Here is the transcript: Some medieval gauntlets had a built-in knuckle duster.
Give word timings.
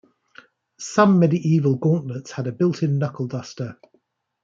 Some 0.79 1.19
medieval 1.19 1.77
gauntlets 1.77 2.31
had 2.31 2.47
a 2.47 2.51
built-in 2.51 2.97
knuckle 2.97 3.27
duster. 3.27 3.77